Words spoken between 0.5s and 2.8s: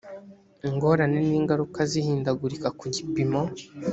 ingorane n ingaruka z ihindagurika